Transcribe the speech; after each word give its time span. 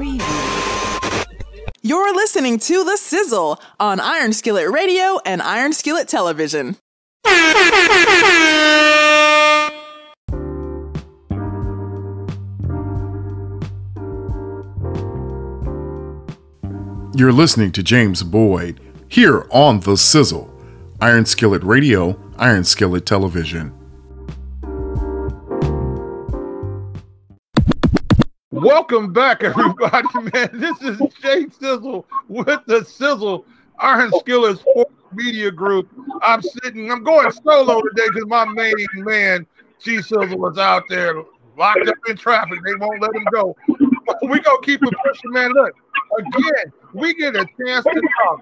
preview. 0.00 1.26
You're 1.82 2.14
listening 2.14 2.58
to 2.60 2.84
The 2.84 2.96
Sizzle 2.96 3.60
on 3.78 4.00
Iron 4.00 4.32
Skillet 4.32 4.70
Radio 4.70 5.18
and 5.26 5.42
Iron 5.42 5.72
Skillet 5.72 6.08
Television. 6.08 6.76
You're 17.14 17.32
listening 17.32 17.72
to 17.72 17.82
James 17.82 18.22
Boyd 18.22 18.80
here 19.08 19.46
on 19.50 19.80
The 19.80 19.96
Sizzle, 19.96 20.50
Iron 21.02 21.26
Skillet 21.26 21.62
Radio, 21.62 22.18
Iron 22.38 22.64
Skillet 22.64 23.04
Television. 23.04 23.79
Welcome 28.72 29.12
back, 29.12 29.42
everybody, 29.42 30.06
man. 30.32 30.48
This 30.52 30.80
is 30.80 30.96
Jay 31.20 31.46
Sizzle 31.58 32.06
with 32.28 32.60
the 32.66 32.84
Sizzle 32.84 33.44
Iron 33.80 34.12
Skillet 34.20 34.60
Sports 34.60 34.94
Media 35.12 35.50
Group. 35.50 35.88
I'm 36.22 36.40
sitting, 36.40 36.88
I'm 36.88 37.02
going 37.02 37.32
solo 37.32 37.82
today 37.82 38.06
because 38.14 38.28
my 38.28 38.44
main 38.44 38.72
man, 38.94 39.44
G 39.80 40.00
Sizzle, 40.00 40.48
is 40.52 40.56
out 40.56 40.84
there 40.88 41.20
locked 41.58 41.88
up 41.88 41.96
in 42.08 42.16
traffic. 42.16 42.60
They 42.64 42.76
won't 42.76 43.02
let 43.02 43.12
him 43.12 43.26
go. 43.32 43.56
We're 44.22 44.38
gonna 44.38 44.62
keep 44.62 44.84
it 44.84 44.94
pushing, 45.04 45.32
man. 45.32 45.52
Look, 45.52 45.74
again, 46.18 46.72
we 46.94 47.12
get 47.14 47.34
a 47.34 47.44
chance 47.66 47.84
to 47.84 48.02
talk 48.22 48.40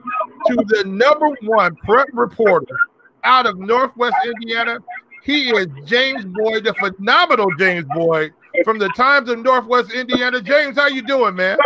to 0.49 0.57
the 0.57 0.85
number 0.87 1.31
one 1.41 1.75
prep 1.77 2.09
reporter 2.13 2.77
out 3.25 3.47
of 3.47 3.59
Northwest 3.59 4.17
Indiana. 4.27 4.79
He 5.25 5.49
is 5.49 5.69
James 5.87 6.27
Boyd, 6.27 6.65
the 6.65 6.75
phenomenal 6.75 7.49
James 7.57 7.87
Boyd 7.95 8.35
from 8.65 8.79
the 8.79 8.89
Times 8.91 9.29
of 9.29 9.39
Northwest 9.39 9.93
Indiana. 9.93 10.41
James, 10.41 10.77
how 10.77 10.87
you 10.87 11.03
doing, 11.03 11.35
man? 11.35 11.59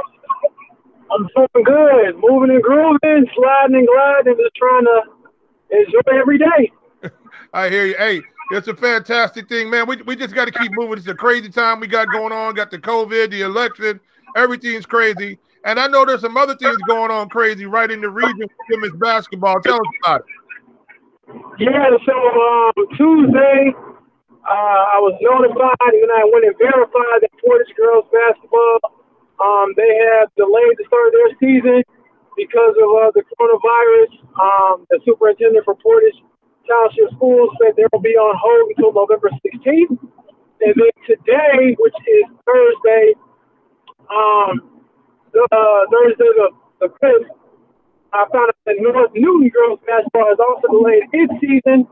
I'm 1.11 1.29
doing 1.37 1.65
good, 1.65 2.17
moving 2.19 2.51
and 2.51 2.63
grooving, 2.63 3.27
sliding 3.35 3.77
and 3.77 3.87
gliding, 3.87 4.37
just 4.43 4.55
trying 4.57 4.85
to 4.85 5.03
enjoy 5.71 6.21
every 6.21 6.39
day. 6.39 6.73
I 7.53 7.69
hear 7.69 7.87
you. 7.87 7.95
Hey, 7.99 8.23
it's 8.51 8.69
a 8.69 8.75
fantastic 8.75 9.49
thing, 9.49 9.71
man. 9.71 9.87
We, 9.87 9.97
we 10.03 10.17
just 10.17 10.35
got 10.35 10.47
to 10.47 10.53
keep 10.53 10.73
moving. 10.73 10.99
It's 10.99 11.07
a 11.09 11.15
crazy 11.15 11.49
time 11.49 11.81
we 11.81 11.87
got 11.87 12.09
going 12.13 12.33
on. 12.33 12.55
Got 12.55 12.71
the 12.71 12.79
COVID, 12.79 13.31
the 13.31 13.43
election, 13.43 14.01
everything's 14.37 14.87
crazy. 14.87 15.39
And 15.65 15.79
I 15.79 15.87
know 15.87 16.05
there's 16.05 16.23
some 16.23 16.37
other 16.37 16.57
things 16.57 16.77
going 16.89 17.11
on 17.11 17.29
crazy 17.29 17.67
right 17.67 17.91
in 17.91 18.01
the 18.01 18.11
region 18.11 18.49
women's 18.69 18.97
basketball. 18.97 19.61
Tell 19.61 19.77
us 19.77 19.81
about 20.05 20.21
it. 20.21 20.27
Yeah, 21.59 21.91
so 22.05 22.13
um, 22.13 22.73
Tuesday, 22.97 23.73
uh, 24.43 24.83
I 24.91 24.99
was 24.99 25.15
notified 25.23 25.95
and 25.95 26.11
I 26.11 26.27
went 26.27 26.43
and 26.43 26.57
verified 26.59 27.23
that 27.23 27.31
Portage 27.39 27.71
girls 27.79 28.11
basketball, 28.11 28.83
um, 29.39 29.71
they 29.79 29.93
have 30.11 30.35
delayed 30.35 30.75
the 30.79 30.87
start 30.91 31.11
of 31.11 31.15
their 31.15 31.33
season 31.39 31.79
because 32.35 32.75
of 32.75 32.89
uh, 32.91 33.11
the 33.15 33.23
coronavirus. 33.23 34.11
Um, 34.35 34.87
the 34.91 34.99
superintendent 35.07 35.63
for 35.63 35.79
Portage 35.79 36.19
Township 36.67 37.15
Schools 37.15 37.55
said 37.63 37.79
they 37.79 37.87
will 37.95 38.03
be 38.03 38.19
on 38.19 38.35
hold 38.35 38.75
until 38.75 38.91
November 38.91 39.31
16th. 39.31 39.99
And 40.63 40.75
then 40.75 40.95
today, 41.07 41.79
which 41.79 41.99
is 42.07 42.27
Thursday, 42.43 43.15
um, 44.11 44.83
the, 45.31 45.43
uh, 45.55 45.83
Thursday 45.87 46.31
the, 46.35 46.49
the 46.83 46.91
5th, 46.99 47.31
I 48.13 48.27
found 48.31 48.51
out 48.51 48.59
that 48.67 48.77
North 48.79 49.11
Newton 49.15 49.49
girls 49.55 49.79
basketball 49.87 50.29
has 50.29 50.39
also 50.43 50.67
delayed 50.67 51.07
its 51.15 51.33
season 51.39 51.87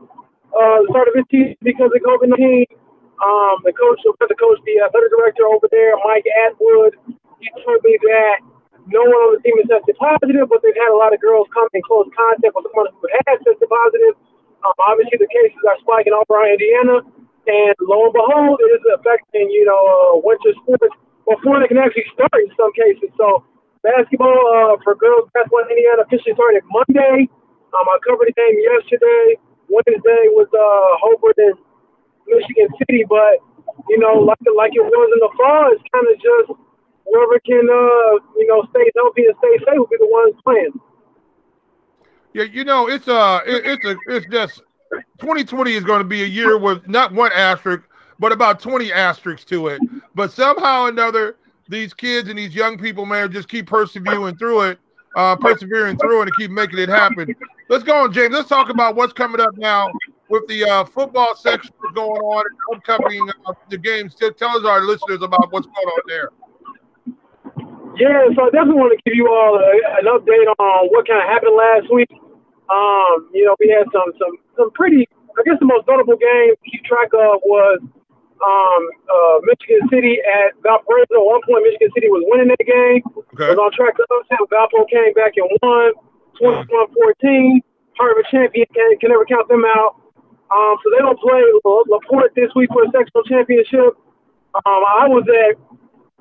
uh, 0.51 0.83
the 0.83 0.87
start 0.91 1.07
of 1.07 1.15
his 1.15 1.27
season 1.31 1.55
because 1.63 1.91
of 1.93 2.01
COVID 2.03 2.31
19. 2.31 2.65
Um, 3.21 3.61
the 3.61 3.73
coach, 3.77 4.01
the 4.01 4.33
coach, 4.33 4.59
the 4.65 4.81
athletic 4.81 5.13
director 5.13 5.45
over 5.45 5.69
there, 5.69 5.93
Mike 6.01 6.25
Atwood, 6.49 6.97
he 7.37 7.53
told 7.61 7.77
me 7.85 7.93
that 8.01 8.41
no 8.89 9.05
one 9.05 9.21
on 9.29 9.31
the 9.37 9.41
team 9.45 9.53
has 9.61 9.69
tested 9.69 9.93
positive, 10.01 10.49
but 10.49 10.65
they've 10.65 10.73
had 10.73 10.89
a 10.89 10.97
lot 10.97 11.13
of 11.13 11.21
girls 11.21 11.45
come 11.53 11.69
in 11.77 11.85
close 11.85 12.09
contact 12.17 12.49
with 12.49 12.65
someone 12.65 12.89
who 12.97 13.05
has 13.29 13.37
tested 13.45 13.69
positive. 13.69 14.17
Um, 14.65 14.73
obviously, 14.89 15.21
the 15.21 15.29
cases 15.29 15.61
are 15.69 15.77
spiking 15.85 16.17
all 16.17 16.25
around 16.29 16.57
Indiana, 16.57 17.05
and 17.45 17.75
lo 17.81 18.09
and 18.09 18.13
behold, 18.13 18.57
it 18.61 18.81
is 18.81 18.85
affecting 18.93 19.49
you 19.53 19.69
know 19.69 19.81
uh, 19.81 20.21
winter 20.25 20.53
sports 20.65 20.93
before 21.25 21.61
they 21.61 21.69
can 21.69 21.77
actually 21.77 22.09
start 22.13 22.33
in 22.41 22.49
some 22.57 22.73
cases. 22.73 23.09
So, 23.21 23.45
basketball 23.85 24.33
uh, 24.33 24.81
for 24.81 24.97
girls 24.97 25.29
basketball 25.33 25.65
in 25.69 25.77
Indiana 25.77 26.05
officially 26.09 26.33
started 26.33 26.65
Monday. 26.69 27.29
Um, 27.73 27.85
I 27.85 27.97
covered 28.01 28.29
the 28.29 28.35
game 28.37 28.57
yesterday. 28.57 29.37
Wednesday 29.71 30.23
was 30.35 30.51
uh, 30.51 30.89
Hobart 30.99 31.37
and 31.37 31.55
Michigan 32.27 32.67
City, 32.79 33.05
but 33.07 33.39
you 33.89 33.97
know, 33.99 34.19
like 34.19 34.37
like 34.55 34.71
it 34.75 34.83
was 34.83 35.09
in 35.15 35.19
the 35.23 35.31
fall, 35.39 35.71
it's 35.71 35.83
kind 35.95 36.07
of 36.11 36.15
just 36.19 36.59
whoever 37.07 37.39
can 37.39 37.65
uh, 37.65 38.11
you 38.35 38.47
know 38.47 38.67
stay 38.69 38.91
healthy 38.95 39.25
and 39.25 39.35
stay 39.39 39.57
safe 39.65 39.79
will 39.79 39.87
be 39.87 39.97
the 39.97 40.07
ones 40.07 40.35
playing. 40.43 40.73
Yeah, 42.33 42.43
you 42.43 42.63
know, 42.63 42.87
it's 42.87 43.07
uh, 43.07 43.39
it, 43.45 43.65
it's 43.65 43.85
a, 43.85 43.95
it's 44.07 44.25
just 44.27 44.61
2020 45.19 45.73
is 45.73 45.83
going 45.83 45.99
to 45.99 46.07
be 46.07 46.23
a 46.23 46.27
year 46.27 46.57
with 46.57 46.87
not 46.87 47.13
one 47.13 47.31
asterisk, 47.33 47.83
but 48.19 48.31
about 48.31 48.59
20 48.59 48.91
asterisks 48.91 49.45
to 49.45 49.67
it. 49.67 49.81
But 50.15 50.31
somehow 50.31 50.83
or 50.83 50.89
another, 50.89 51.37
these 51.67 51.93
kids 51.93 52.29
and 52.29 52.37
these 52.37 52.55
young 52.55 52.77
people, 52.77 53.05
man, 53.05 53.31
just 53.31 53.49
keep 53.49 53.67
persevering 53.67 54.37
through 54.37 54.61
it, 54.61 54.79
uh, 55.15 55.35
persevering 55.35 55.97
through 55.97 56.21
and 56.21 56.35
keep 56.35 56.51
making 56.51 56.79
it 56.79 56.89
happen. 56.89 57.35
Let's 57.69 57.83
go 57.83 58.03
on, 58.03 58.13
James. 58.13 58.33
Let's 58.33 58.49
talk 58.49 58.69
about 58.69 58.95
what's 58.95 59.13
coming 59.13 59.41
up 59.41 59.57
now 59.57 59.89
with 60.29 60.47
the 60.47 60.63
uh, 60.63 60.85
football 60.85 61.35
section 61.35 61.71
going 61.93 62.21
on 62.21 62.43
and 62.45 62.77
upcoming 62.77 63.29
uh, 63.45 63.53
the 63.69 63.77
games. 63.77 64.15
Tell 64.15 64.57
us 64.57 64.65
our 64.65 64.81
listeners 64.81 65.21
about 65.21 65.51
what's 65.51 65.67
going 65.67 65.87
on 65.87 66.01
there. 66.07 66.29
Yeah, 67.99 68.23
so 68.35 68.47
I 68.47 68.49
definitely 68.55 68.79
want 68.79 68.97
to 68.97 69.01
give 69.03 69.15
you 69.15 69.27
all 69.27 69.59
a, 69.59 69.71
an 69.99 70.07
update 70.07 70.47
on 70.57 70.87
what 70.89 71.07
kind 71.07 71.21
of 71.21 71.27
happened 71.27 71.55
last 71.55 71.91
week. 71.91 72.09
Um, 72.71 73.29
you 73.33 73.43
know, 73.45 73.55
we 73.59 73.67
had 73.67 73.83
some 73.91 74.11
some 74.17 74.37
some 74.55 74.71
pretty. 74.71 75.07
I 75.37 75.43
guess 75.45 75.59
the 75.59 75.65
most 75.65 75.87
notable 75.87 76.17
game 76.17 76.55
to 76.55 76.69
keep 76.69 76.83
track 76.83 77.07
of 77.13 77.39
was 77.43 77.79
um, 78.41 78.81
uh, 79.05 79.37
Michigan 79.45 79.85
City 79.89 80.17
at 80.21 80.57
Valparaiso. 80.65 81.21
At 81.21 81.25
one 81.25 81.41
point, 81.45 81.63
Michigan 81.65 81.91
City 81.93 82.09
was 82.09 82.25
winning 82.27 82.49
that 82.49 82.65
game. 82.65 83.01
Okay. 83.37 83.53
Was 83.53 83.61
on 83.61 83.71
track 83.71 83.95
to 83.97 84.05
upset. 84.09 84.41
Valpo 84.49 84.85
came 84.89 85.13
back 85.13 85.37
and 85.37 85.49
won. 85.61 85.93
21-14. 86.41 87.61
Harvard 87.97 88.25
champion 88.31 88.65
can, 88.73 88.97
can 88.97 89.09
never 89.13 89.25
count 89.25 89.47
them 89.47 89.63
out. 89.65 90.01
Um, 90.51 90.75
so 90.83 90.89
they 90.91 90.99
don't 90.99 91.19
play 91.19 91.39
Laporte 91.63 92.33
this 92.35 92.51
week 92.55 92.69
for 92.73 92.83
a 92.83 92.91
sectional 92.91 93.23
championship. 93.23 93.95
Um, 94.51 94.81
I 94.83 95.07
was 95.07 95.23
at 95.29 95.55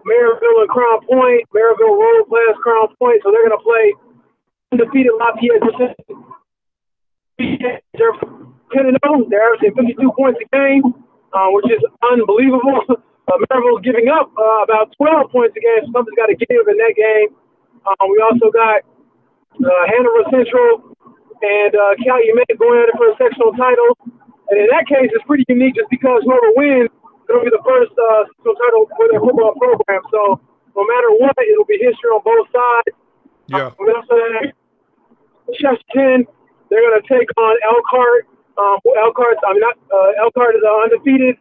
Merrillville 0.06 0.62
and 0.62 0.70
Crown 0.70 1.00
Point, 1.03 1.42
Merrillville 1.50 1.98
Road 1.98 2.28
Class 2.30 2.56
Crown 2.62 2.94
Point, 2.98 3.20
so 3.25 3.32
they're 3.32 3.48
going 3.48 3.59
to 3.59 3.64
play 3.64 3.94
undefeated 4.72 5.12
Lafayette. 5.19 5.97
They're 7.98 8.12
10 8.72 8.97
0. 9.03 9.26
They're 9.28 9.42
averaging 9.42 9.75
52 9.75 10.12
points 10.16 10.41
a 10.41 10.56
game, 10.56 10.94
uh, 11.32 11.48
which 11.54 11.70
is 11.70 11.82
unbelievable. 12.02 12.82
Uh, 13.30 13.38
Merrillville's 13.46 13.86
giving 13.86 14.10
up 14.10 14.26
uh, 14.34 14.66
about 14.66 14.91
12 14.98 15.30
points 15.30 15.54
a 15.54 15.62
game. 15.62 15.86
Something's 15.94 16.18
got 16.18 16.26
to 16.26 16.34
give 16.34 16.66
in 16.66 16.74
that 16.82 16.94
game. 16.98 17.30
Um, 17.86 18.10
we 18.10 18.18
also 18.26 18.50
got 18.50 18.82
uh, 19.54 19.82
Hanover 19.86 20.26
Central, 20.34 20.98
and 21.38 21.70
uh, 21.70 21.94
Calumet 22.02 22.50
going 22.58 22.82
at 22.82 22.91
it 22.91 22.96
for 22.98 23.06
a 23.06 23.16
sectional 23.22 23.54
title. 23.54 23.94
And 24.50 24.58
in 24.58 24.68
that 24.74 24.82
case, 24.91 25.14
it's 25.14 25.22
pretty 25.30 25.46
unique 25.46 25.78
just 25.78 25.86
because 25.94 26.26
whoever 26.26 26.50
wins 26.58 26.91
going 27.30 27.47
be 27.47 27.54
the 27.54 27.62
first 27.62 27.94
uh, 27.94 28.26
sectional 28.34 28.58
title 28.58 28.82
for 28.98 29.06
their 29.14 29.22
football 29.22 29.54
program. 29.54 30.02
So 30.10 30.42
no 30.74 30.82
matter 30.82 31.10
what, 31.22 31.34
it'll 31.38 31.70
be 31.70 31.78
history 31.78 32.10
on 32.10 32.26
both 32.26 32.50
sides. 32.50 32.94
Yeah. 33.47 33.70
Um, 33.78 34.50
Chesterton, 35.54 36.26
they're 36.68 36.82
going 36.82 36.98
to 36.98 37.06
take 37.06 37.30
on 37.38 37.54
Elkhart. 37.62 38.26
Um, 38.59 38.78
Elkhart, 38.99 39.38
I 39.47 39.53
mean, 39.53 39.62
not, 39.62 39.77
uh, 39.91 40.25
Elkhart 40.25 40.56
is 40.56 40.65
uh, 40.65 40.83
undefeated 40.84 41.37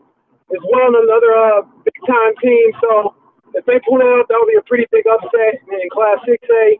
as 0.53 0.63
well, 0.69 0.89
another 0.93 1.31
uh, 1.35 1.61
big 1.85 1.97
time 2.05 2.33
team. 2.41 2.67
So 2.81 3.15
if 3.53 3.65
they 3.65 3.79
pull 3.81 4.01
out, 4.01 4.29
that 4.29 4.37
would 4.39 4.49
be 4.49 4.57
a 4.57 4.65
pretty 4.65 4.85
big 4.91 5.05
upset 5.05 5.61
in 5.65 5.89
Class 5.89 6.21
6A. 6.25 6.79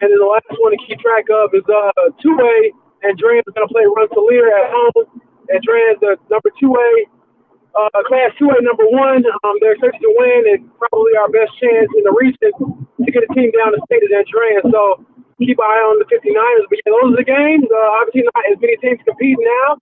And 0.00 0.08
then 0.08 0.16
the 0.16 0.28
last 0.28 0.48
one 0.60 0.72
to 0.72 0.80
keep 0.88 0.98
track 1.00 1.28
of 1.28 1.52
is 1.52 1.64
uh, 1.68 1.92
two-way, 2.24 2.72
and 3.04 3.12
Andrean 3.16 3.44
is 3.44 3.52
going 3.52 3.68
to 3.68 3.72
play 3.72 3.84
Rensselaer 3.84 4.48
at 4.48 4.72
home. 4.72 5.20
And 5.52 5.60
Andrean, 5.60 6.00
the 6.00 6.16
number 6.32 6.48
two-way, 6.56 7.08
uh, 7.76 8.02
Class 8.08 8.32
2A 8.40 8.64
number 8.64 8.88
one, 8.90 9.22
um, 9.44 9.54
they're 9.60 9.76
expected 9.76 10.02
to 10.02 10.12
win 10.18 10.42
and 10.56 10.66
probably 10.78 11.14
our 11.20 11.30
best 11.30 11.52
chance 11.60 11.86
in 11.94 12.02
the 12.02 12.14
region 12.16 12.50
to 12.50 13.08
get 13.12 13.22
a 13.22 13.30
team 13.34 13.52
down 13.54 13.70
the 13.76 13.82
state 13.86 14.02
that 14.02 14.26
Andrean. 14.26 14.64
So 14.72 15.04
keep 15.46 15.58
an 15.58 15.64
eye 15.64 15.84
on 15.88 15.96
the 16.00 16.08
59ers. 16.08 16.66
But 16.68 16.76
yeah, 16.84 16.92
those 16.92 17.12
are 17.14 17.20
the 17.20 17.28
games. 17.28 17.66
Uh, 17.68 17.88
obviously, 18.00 18.28
not 18.28 18.44
as 18.48 18.58
many 18.60 18.76
teams 18.80 19.00
competing 19.04 19.40
now 19.40 19.80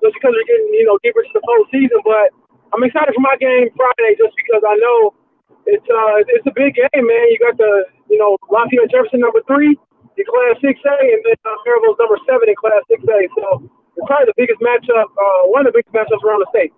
just 0.00 0.16
because 0.16 0.32
they're 0.32 0.48
getting, 0.48 0.70
you 0.74 0.86
know, 0.86 0.96
deeper 1.02 1.22
to 1.22 1.32
the 1.34 1.44
postseason. 1.44 2.00
But 2.06 2.32
I'm 2.72 2.82
excited 2.84 3.12
for 3.14 3.24
my 3.24 3.36
game 3.36 3.68
Friday 3.76 4.16
just 4.16 4.34
because 4.36 4.62
I 4.64 4.76
know 4.78 5.14
it's 5.66 5.88
uh 5.90 6.24
it's 6.32 6.46
a 6.46 6.54
big 6.56 6.74
game, 6.74 7.04
man. 7.04 7.24
You 7.30 7.38
got 7.38 7.56
the 7.58 7.84
you 8.08 8.18
know 8.18 8.38
Lafayette 8.48 8.90
Jefferson 8.90 9.20
number 9.20 9.42
three 9.46 9.76
in 10.16 10.24
Class 10.26 10.56
6A, 10.62 10.96
and 11.00 11.22
then 11.24 11.38
uh, 11.44 11.56
Merrillville's 11.64 11.98
number 11.98 12.18
seven 12.26 12.48
in 12.48 12.56
Class 12.56 12.82
6A. 12.90 13.18
So 13.36 13.70
it's 13.96 14.06
probably 14.06 14.26
the 14.26 14.36
biggest 14.36 14.60
matchup, 14.60 15.04
uh, 15.04 15.48
one 15.48 15.66
of 15.66 15.72
the 15.72 15.78
biggest 15.78 15.94
matchups 15.94 16.24
around 16.24 16.40
the 16.40 16.50
state. 16.50 16.72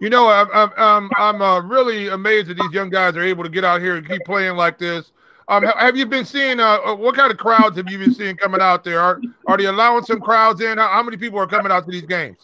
You 0.00 0.10
know, 0.10 0.28
I'm 0.28 0.48
I'm 0.52 0.70
I'm, 0.76 1.10
I'm 1.16 1.42
uh, 1.42 1.60
really 1.62 2.08
amazed 2.08 2.48
that 2.48 2.58
these 2.58 2.72
young 2.72 2.90
guys 2.90 3.16
are 3.16 3.22
able 3.22 3.44
to 3.44 3.50
get 3.50 3.64
out 3.64 3.80
here 3.80 3.96
and 3.96 4.06
keep 4.06 4.24
playing 4.24 4.56
like 4.56 4.78
this. 4.78 5.12
Um, 5.48 5.64
have 5.64 5.96
you 5.96 6.06
been 6.06 6.24
seeing 6.24 6.58
uh, 6.58 6.78
uh, 6.86 6.94
what 6.96 7.14
kind 7.14 7.30
of 7.30 7.36
crowds 7.36 7.76
have 7.76 7.90
you 7.90 7.98
been 7.98 8.14
seeing 8.14 8.36
coming 8.36 8.60
out 8.60 8.82
there? 8.84 9.00
Are 9.00 9.20
are 9.46 9.56
they 9.56 9.66
allowing 9.66 10.04
some 10.04 10.20
crowds 10.20 10.60
in? 10.60 10.78
How, 10.78 10.88
how 10.88 11.02
many 11.02 11.16
people 11.16 11.38
are 11.38 11.46
coming 11.46 11.70
out 11.70 11.84
to 11.84 11.90
these 11.90 12.06
games? 12.06 12.38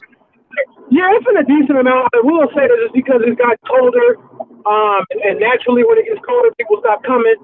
Yeah, 0.90 1.08
it's 1.14 1.24
been 1.24 1.38
a 1.38 1.46
decent 1.46 1.78
amount. 1.78 2.10
I 2.12 2.20
will 2.20 2.48
say 2.50 2.66
that 2.66 2.78
just 2.82 2.92
because 2.92 3.22
it's 3.24 3.38
got 3.38 3.56
colder, 3.64 4.18
um, 4.66 5.06
and 5.22 5.40
naturally 5.40 5.86
when 5.86 5.96
it 5.96 6.10
gets 6.10 6.20
colder, 6.26 6.50
people 6.58 6.76
stop 6.82 7.00
coming. 7.06 7.38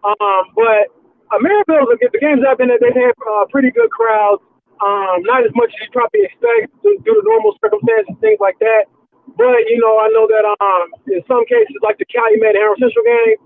Um, 0.00 0.42
but 0.54 0.88
uh, 1.28 1.38
the 1.38 2.20
games 2.20 2.40
I've 2.46 2.58
been 2.58 2.70
at, 2.70 2.80
they've 2.80 2.94
had 2.94 3.12
uh, 3.20 3.44
pretty 3.50 3.70
good 3.70 3.90
crowds. 3.90 4.40
Um, 4.82 5.22
not 5.28 5.46
as 5.46 5.52
much 5.54 5.70
as 5.70 5.86
you 5.86 5.90
probably 5.94 6.26
expect 6.26 6.74
due 6.82 6.98
to 7.04 7.22
normal 7.22 7.54
circumstances, 7.62 8.16
things 8.18 8.40
like 8.40 8.58
that. 8.58 8.90
But 9.36 9.66
you 9.70 9.78
know, 9.78 9.98
I 9.98 10.08
know 10.10 10.26
that 10.26 10.44
um, 10.46 10.86
in 11.06 11.22
some 11.26 11.44
cases, 11.46 11.74
like 11.82 11.98
the 11.98 12.06
Calumet 12.06 12.54
Hanover 12.54 12.78
Central 12.78 13.04
game, 13.04 13.38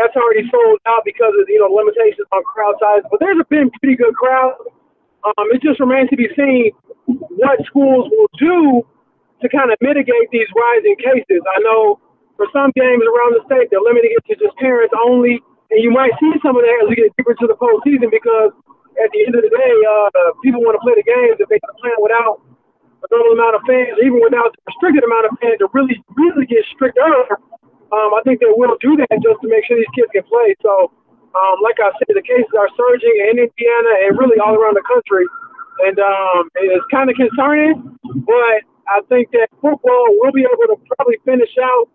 that's 0.00 0.16
already 0.16 0.48
sold 0.48 0.80
out 0.88 1.04
because 1.04 1.36
of 1.36 1.44
you 1.52 1.60
know 1.60 1.68
limitations 1.68 2.24
on 2.32 2.40
crowd 2.48 2.80
size. 2.80 3.04
But 3.12 3.20
there's 3.20 3.36
been 3.52 3.68
pretty 3.76 4.00
good 4.00 4.16
crowds. 4.16 4.64
Um, 5.20 5.52
it 5.52 5.60
just 5.60 5.76
remains 5.76 6.08
to 6.08 6.16
be 6.16 6.32
seen 6.32 6.72
what 7.36 7.60
schools 7.68 8.08
will 8.08 8.32
do 8.40 8.80
to 9.44 9.46
kind 9.52 9.68
of 9.68 9.76
mitigate 9.84 10.32
these 10.32 10.48
rising 10.56 10.96
cases. 10.96 11.44
I 11.44 11.60
know 11.60 12.00
for 12.40 12.48
some 12.56 12.72
games 12.72 13.04
around 13.04 13.36
the 13.36 13.44
state, 13.44 13.68
they're 13.68 13.84
limiting 13.84 14.16
it 14.16 14.24
to 14.32 14.34
just 14.40 14.56
parents 14.56 14.96
only, 14.96 15.44
and 15.68 15.78
you 15.84 15.92
might 15.92 16.16
see 16.16 16.32
some 16.40 16.56
of 16.56 16.64
that 16.64 16.76
as 16.80 16.88
we 16.88 16.96
get 16.96 17.12
deeper 17.20 17.36
into 17.36 17.44
the 17.44 17.58
postseason 17.60 18.08
because 18.08 18.56
at 18.96 19.12
the 19.12 19.20
end 19.28 19.36
of 19.36 19.44
the 19.44 19.52
day, 19.52 19.74
uh, 19.84 20.32
people 20.40 20.64
want 20.64 20.76
to 20.76 20.82
play 20.84 20.96
the 20.96 21.04
games 21.04 21.36
if 21.36 21.48
they 21.52 21.60
can 21.60 21.72
play 21.76 21.92
without 22.00 22.40
a 23.00 23.06
normal 23.12 23.32
amount 23.36 23.56
of 23.56 23.62
fans, 23.64 23.96
even 24.00 24.20
without 24.20 24.52
the 24.52 24.60
restricted 24.68 25.04
amount 25.04 25.28
of 25.28 25.32
fans, 25.40 25.56
to 25.60 25.68
really, 25.72 26.00
really 26.16 26.44
get 26.48 26.64
stricter. 26.72 27.04
Um, 27.90 28.14
I 28.14 28.22
think 28.22 28.38
they 28.38 28.50
will 28.54 28.78
do 28.78 28.94
that 28.96 29.18
just 29.18 29.38
to 29.42 29.46
make 29.50 29.66
sure 29.66 29.76
these 29.76 29.94
kids 29.98 30.10
can 30.14 30.22
play. 30.30 30.54
So, 30.62 30.94
um, 31.34 31.56
like 31.62 31.78
I 31.82 31.90
said, 31.98 32.14
the 32.14 32.22
cases 32.22 32.50
are 32.54 32.70
surging 32.78 33.14
in 33.30 33.42
Indiana 33.42 33.92
and 34.06 34.14
really 34.18 34.38
all 34.38 34.54
around 34.54 34.78
the 34.78 34.86
country. 34.86 35.26
And 35.86 35.98
um, 35.98 36.50
it's 36.54 36.86
kind 36.92 37.08
of 37.08 37.16
concerning, 37.16 37.98
but 38.26 38.58
I 38.90 39.00
think 39.08 39.30
that 39.32 39.48
football 39.62 40.06
will 40.20 40.34
be 40.34 40.44
able 40.44 40.76
to 40.76 40.78
probably 40.94 41.16
finish 41.24 41.50
out 41.56 41.88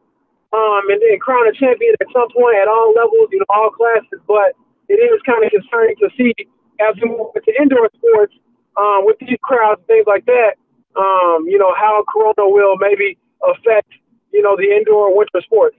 um, 0.56 0.89
and 0.89 1.00
then 1.00 1.19
crown 1.19 1.47
a 1.47 1.53
champion 1.53 1.94
at 2.00 2.07
some 2.12 2.31
point 2.31 2.56
at 2.57 2.68
all 2.68 2.95
levels, 2.95 3.30
you 3.31 3.39
know, 3.39 3.50
all 3.51 3.69
classes. 3.69 4.19
But 4.25 4.57
it 4.89 4.98
is 4.98 5.21
kind 5.25 5.44
of 5.44 5.51
concerning 5.51 5.95
to 6.01 6.09
see 6.18 6.33
as 6.80 6.95
we 7.01 7.09
move 7.09 7.36
into 7.36 7.51
indoor 7.62 7.89
sports 7.95 8.33
um, 8.77 9.06
with 9.06 9.18
these 9.19 9.38
crowds 9.44 9.80
and 9.80 9.88
things 9.88 10.07
like 10.07 10.25
that, 10.25 10.56
um, 10.95 11.45
you 11.48 11.57
know, 11.57 11.74
how 11.75 12.03
Corona 12.12 12.48
will 12.48 12.75
maybe 12.77 13.18
affect, 13.44 13.91
you 14.31 14.41
know, 14.41 14.56
the 14.56 14.68
indoor 14.71 15.15
winter 15.15 15.41
sports. 15.44 15.75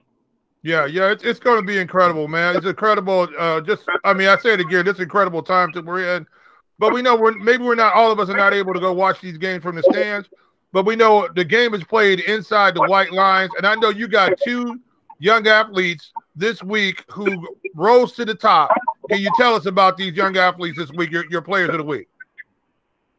Yeah, 0.67 0.85
yeah, 0.85 1.11
it's, 1.11 1.23
it's 1.23 1.39
going 1.39 1.61
to 1.61 1.65
be 1.65 1.77
incredible, 1.77 2.27
man. 2.27 2.57
It's 2.57 2.65
incredible. 2.65 3.29
Uh, 3.39 3.61
just, 3.61 3.83
I 4.03 4.13
mean, 4.13 4.27
I 4.27 4.35
say 4.35 4.51
it 4.51 4.59
again, 4.59 4.85
it's 4.85 4.99
incredible 4.99 5.41
times 5.41 5.75
that 5.75 5.85
we're 5.85 6.17
in. 6.17 6.27
But 6.77 6.93
we 6.93 7.01
know 7.01 7.15
we're 7.15 7.31
maybe 7.37 7.63
we're 7.63 7.75
not 7.75 7.93
all 7.93 8.11
of 8.11 8.19
us 8.19 8.27
are 8.27 8.35
not 8.35 8.53
able 8.53 8.73
to 8.73 8.81
go 8.81 8.91
watch 8.91 9.21
these 9.21 9.37
games 9.37 9.63
from 9.63 9.77
the 9.77 9.83
stands. 9.83 10.27
But 10.73 10.85
we 10.85 10.97
know 10.97 11.29
the 11.33 11.45
game 11.45 11.73
is 11.73 11.85
played 11.85 12.19
inside 12.19 12.75
the 12.75 12.81
white 12.81 13.13
lines, 13.13 13.49
and 13.55 13.65
I 13.65 13.75
know 13.75 13.91
you 13.91 14.09
got 14.09 14.33
two 14.43 14.77
young 15.19 15.47
athletes 15.47 16.11
this 16.35 16.61
week 16.61 17.05
who 17.09 17.47
rose 17.73 18.11
to 18.17 18.25
the 18.25 18.35
top. 18.35 18.69
Can 19.09 19.21
you 19.21 19.31
tell 19.37 19.55
us 19.55 19.67
about 19.67 19.95
these 19.95 20.15
young 20.15 20.35
athletes 20.35 20.77
this 20.77 20.91
week? 20.91 21.11
Your, 21.11 21.23
your 21.29 21.41
players 21.41 21.69
of 21.69 21.77
the 21.77 21.83
week. 21.83 22.09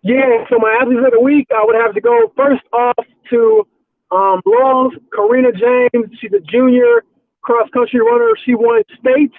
Yeah, 0.03 0.45
so 0.51 0.59
my 0.59 0.79
athletes 0.83 1.01
of 1.03 1.13
the 1.13 1.21
week, 1.21 1.49
I 1.51 1.65
would 1.65 1.77
have 1.77 1.95
to 1.95 2.01
go 2.03 2.31
first 2.37 2.63
off 2.75 3.07
to 3.31 3.67
um, 4.11 4.43
Lowell's 4.45 4.93
Karina 5.15 5.53
James. 5.53 6.15
She's 6.21 6.35
a 6.35 6.41
junior 6.41 7.05
cross 7.43 7.69
country 7.71 8.01
runner. 8.01 8.33
She 8.45 8.55
won 8.55 8.83
state. 8.99 9.33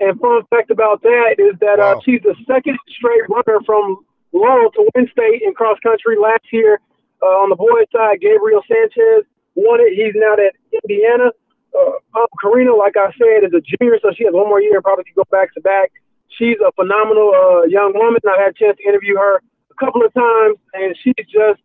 And 0.00 0.18
fun 0.20 0.42
fact 0.50 0.70
about 0.70 1.02
that 1.02 1.36
is 1.38 1.54
that 1.60 1.78
uh, 1.78 1.94
wow. 1.94 1.98
uh, 1.98 2.00
she's 2.04 2.20
the 2.22 2.34
second 2.46 2.78
straight 2.88 3.22
runner 3.28 3.60
from 3.64 4.04
Lowell 4.32 4.70
to 4.72 4.90
win 4.94 5.08
state 5.12 5.42
in 5.42 5.54
cross 5.54 5.78
country 5.82 6.16
last 6.18 6.44
year. 6.52 6.80
Uh, 7.22 7.40
on 7.40 7.48
the 7.48 7.56
boys' 7.56 7.86
side, 7.94 8.20
Gabriel 8.20 8.62
Sanchez 8.66 9.24
won 9.54 9.80
it. 9.80 9.94
He's 9.94 10.12
now 10.16 10.34
at 10.34 10.52
Indiana. 10.82 11.30
Uh, 11.72 12.18
um, 12.18 12.26
Karina, 12.42 12.74
like 12.74 12.96
I 12.96 13.10
said, 13.18 13.46
is 13.46 13.54
a 13.54 13.62
junior, 13.62 13.98
so 14.02 14.10
she 14.14 14.24
has 14.24 14.34
one 14.34 14.48
more 14.48 14.60
year 14.60 14.74
and 14.74 14.84
probably 14.84 15.04
can 15.04 15.14
go 15.16 15.24
back 15.30 15.54
to 15.54 15.60
back. 15.60 15.90
She's 16.28 16.58
a 16.58 16.72
phenomenal 16.72 17.32
uh, 17.34 17.62
young 17.70 17.94
woman. 17.94 18.20
I've 18.26 18.38
had 18.38 18.50
a 18.50 18.58
chance 18.58 18.76
to 18.78 18.84
interview 18.84 19.16
her 19.16 19.42
a 19.70 19.74
couple 19.78 20.04
of 20.04 20.12
times, 20.12 20.58
and 20.74 20.96
she's 21.02 21.26
just 21.30 21.62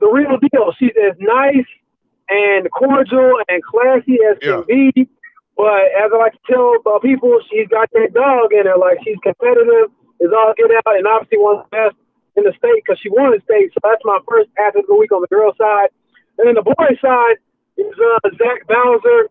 the 0.00 0.08
real 0.08 0.38
deal. 0.38 0.72
She's 0.78 0.94
as 0.96 1.18
nice 1.18 1.66
and 2.28 2.70
cordial 2.70 3.38
and 3.48 3.62
classy 3.62 4.18
as 4.30 4.38
yeah. 4.40 4.62
can 4.62 4.92
be. 4.94 5.08
But 5.56 5.92
as 5.92 6.10
I 6.12 6.16
like 6.16 6.32
to 6.32 6.44
tell 6.48 6.74
uh, 6.86 6.98
people, 6.98 7.38
she's 7.50 7.68
got 7.68 7.90
that 7.92 8.14
dog 8.14 8.52
in 8.52 8.66
her. 8.66 8.76
Like 8.78 8.98
she's 9.04 9.20
competitive, 9.22 9.92
is 10.20 10.32
all 10.32 10.54
get 10.56 10.70
out, 10.72 10.96
and 10.96 11.06
obviously 11.06 11.38
one 11.38 11.60
of 11.60 11.66
the 11.68 11.72
best 11.72 11.96
in 12.36 12.44
the 12.44 12.54
state 12.56 12.80
because 12.80 12.96
she 13.02 13.10
won 13.10 13.36
the 13.36 13.42
state. 13.44 13.72
So 13.74 13.80
that's 13.84 14.00
my 14.04 14.18
first 14.24 14.48
athlete 14.56 14.88
of 14.88 14.88
the 14.88 14.96
week 14.96 15.12
on 15.12 15.20
the 15.20 15.28
girl 15.28 15.52
side. 15.58 15.92
And 16.38 16.48
then 16.48 16.56
the 16.56 16.64
boy 16.64 16.90
side 17.00 17.36
is 17.76 17.92
uh, 17.92 18.28
Zach 18.40 18.64
Bowser. 18.66 19.28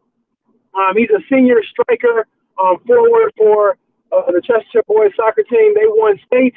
Um, 0.77 0.93
he's 0.95 1.09
a 1.09 1.19
senior 1.27 1.59
striker, 1.65 2.27
um, 2.61 2.77
forward 2.85 3.33
for 3.35 3.77
uh, 4.13 4.29
the 4.29 4.41
Chesterton 4.45 4.85
boys 4.87 5.11
soccer 5.17 5.43
team. 5.43 5.73
They 5.73 5.89
won 5.89 6.19
state 6.27 6.55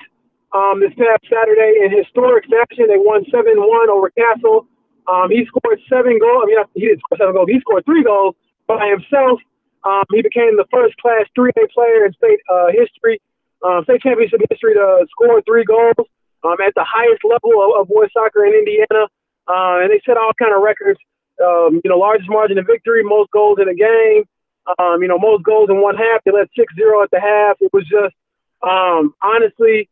um, 0.52 0.78
this 0.78 0.92
past 0.94 1.24
Saturday 1.26 1.80
in 1.82 1.90
historic 1.90 2.44
fashion. 2.46 2.86
They 2.86 3.00
won 3.00 3.24
7 3.30 3.42
1 3.56 3.90
over 3.90 4.10
Castle. 4.10 4.68
Um, 5.06 5.28
he 5.30 5.44
scored 5.44 5.80
seven 5.88 6.18
goals. 6.18 6.44
I 6.44 6.46
mean, 6.46 6.58
he 6.74 6.88
didn't 6.88 7.00
score 7.00 7.18
seven 7.18 7.34
goals. 7.34 7.48
He 7.50 7.60
scored 7.60 7.84
three 7.84 8.04
goals 8.04 8.34
by 8.66 8.88
himself. 8.88 9.40
Um, 9.84 10.04
he 10.10 10.22
became 10.22 10.56
the 10.56 10.64
first 10.72 10.96
Class 10.96 11.26
3A 11.36 11.70
player 11.72 12.06
in 12.06 12.12
state 12.14 12.40
uh, 12.50 12.68
history, 12.72 13.20
uh, 13.62 13.82
state 13.84 14.00
championship 14.00 14.40
history 14.48 14.74
to 14.74 15.06
score 15.10 15.42
three 15.42 15.64
goals 15.64 16.08
um, 16.42 16.56
at 16.64 16.74
the 16.74 16.84
highest 16.84 17.22
level 17.24 17.60
of, 17.60 17.80
of 17.80 17.88
boys 17.88 18.08
soccer 18.12 18.44
in 18.44 18.54
Indiana. 18.54 19.08
Uh, 19.46 19.84
and 19.84 19.90
they 19.90 20.00
set 20.06 20.16
all 20.16 20.32
kind 20.38 20.54
of 20.54 20.62
records. 20.62 20.98
Um, 21.42 21.80
you 21.82 21.90
know, 21.90 21.98
largest 21.98 22.30
margin 22.30 22.58
of 22.58 22.66
victory, 22.66 23.02
most 23.02 23.30
goals 23.30 23.58
in 23.60 23.68
a 23.68 23.74
game. 23.74 24.24
Um, 24.78 25.02
you 25.02 25.08
know, 25.08 25.18
most 25.18 25.42
goals 25.44 25.68
in 25.68 25.80
one 25.80 25.96
half. 25.96 26.22
They 26.24 26.32
led 26.32 26.48
6-0 26.56 27.02
at 27.02 27.10
the 27.10 27.20
half. 27.20 27.56
It 27.60 27.72
was 27.72 27.84
just, 27.84 28.14
um, 28.62 29.14
honestly, 29.20 29.90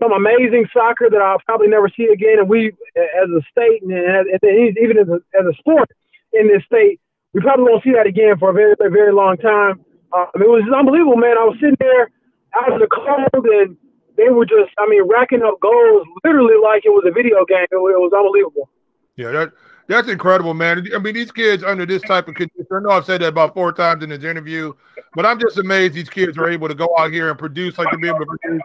some 0.00 0.12
amazing 0.12 0.66
soccer 0.72 1.08
that 1.10 1.22
I'll 1.22 1.38
probably 1.46 1.68
never 1.68 1.88
see 1.88 2.06
again. 2.06 2.40
And 2.40 2.48
we, 2.48 2.72
as 2.96 3.30
a 3.30 3.42
state, 3.52 3.82
and, 3.82 3.92
as, 3.94 4.40
even 4.82 4.98
as 4.98 5.08
a, 5.08 5.20
as 5.38 5.46
a 5.46 5.54
sport 5.58 5.90
in 6.32 6.48
this 6.48 6.64
state, 6.64 6.98
we 7.34 7.40
probably 7.40 7.64
won't 7.64 7.82
see 7.82 7.92
that 7.92 8.06
again 8.06 8.38
for 8.38 8.50
a 8.50 8.52
very, 8.52 8.74
very, 8.78 8.90
very 8.90 9.12
long 9.12 9.36
time. 9.36 9.84
Um, 10.14 10.26
it 10.36 10.48
was 10.48 10.62
unbelievable, 10.70 11.16
man. 11.16 11.36
I 11.36 11.44
was 11.44 11.56
sitting 11.60 11.76
there 11.80 12.10
out 12.54 12.72
in 12.72 12.78
the 12.78 12.86
cold, 12.86 13.44
and 13.44 13.76
they 14.16 14.30
were 14.30 14.46
just, 14.46 14.70
I 14.78 14.86
mean, 14.88 15.02
racking 15.10 15.42
up 15.42 15.60
goals 15.60 16.06
literally 16.24 16.54
like 16.62 16.86
it 16.86 16.90
was 16.90 17.04
a 17.06 17.12
video 17.12 17.44
game. 17.44 17.66
It, 17.70 17.74
it 17.74 18.00
was 18.00 18.12
unbelievable. 18.14 18.70
Yeah, 19.16 19.32
that 19.32 19.52
that's 19.86 20.08
incredible, 20.08 20.54
man. 20.54 20.86
I 20.94 20.98
mean, 20.98 21.14
these 21.14 21.32
kids 21.32 21.62
under 21.62 21.84
this 21.84 22.02
type 22.02 22.28
of 22.28 22.34
condition. 22.34 22.66
I 22.72 22.80
know 22.80 22.90
I've 22.90 23.04
said 23.04 23.20
that 23.20 23.28
about 23.28 23.52
four 23.54 23.72
times 23.72 24.02
in 24.02 24.10
this 24.10 24.24
interview, 24.24 24.72
but 25.14 25.26
I'm 25.26 25.38
just 25.38 25.58
amazed 25.58 25.94
these 25.94 26.08
kids 26.08 26.38
are 26.38 26.48
able 26.48 26.68
to 26.68 26.74
go 26.74 26.88
out 26.98 27.12
here 27.12 27.30
and 27.30 27.38
produce 27.38 27.76
like 27.76 27.90
to 27.90 27.98
be 27.98 28.08
able 28.08 28.20
to 28.20 28.26
produce 28.26 28.62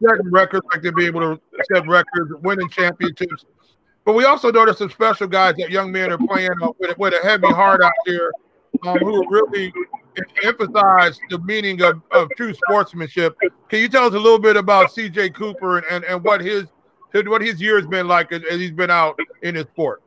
setting 0.00 0.30
records, 0.30 0.64
like 0.72 0.82
to 0.82 0.92
be 0.92 1.06
able 1.06 1.20
to 1.20 1.40
set 1.72 1.86
records, 1.86 2.32
winning 2.42 2.68
championships. 2.70 3.44
But 4.04 4.14
we 4.14 4.24
also 4.24 4.52
know 4.52 4.64
there's 4.64 4.78
some 4.78 4.90
special 4.90 5.26
guys 5.26 5.56
that 5.56 5.70
young 5.70 5.90
men 5.90 6.12
are 6.12 6.18
playing 6.18 6.50
with, 6.78 6.98
with 6.98 7.14
a 7.14 7.26
heavy 7.26 7.48
heart 7.48 7.82
out 7.82 7.92
there 8.04 8.30
um, 8.82 8.98
who 8.98 9.26
really 9.30 9.72
emphasize 10.42 11.18
the 11.30 11.38
meaning 11.38 11.80
of, 11.82 12.02
of 12.10 12.28
true 12.36 12.52
sportsmanship. 12.52 13.36
Can 13.68 13.80
you 13.80 13.88
tell 13.88 14.06
us 14.06 14.14
a 14.14 14.18
little 14.18 14.38
bit 14.38 14.56
about 14.56 14.90
CJ 14.90 15.34
Cooper 15.34 15.78
and, 15.78 15.86
and, 15.90 16.04
and 16.04 16.22
what 16.22 16.40
his 16.40 16.66
what 17.14 17.42
his 17.42 17.62
year 17.62 17.78
has 17.78 17.86
been 17.86 18.08
like 18.08 18.32
as, 18.32 18.42
as 18.50 18.58
he's 18.58 18.72
been 18.72 18.90
out 18.90 19.18
in 19.42 19.54
his 19.54 19.64
sport? 19.70 20.02